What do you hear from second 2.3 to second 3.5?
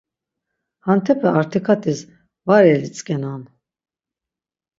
var elitzǩenan.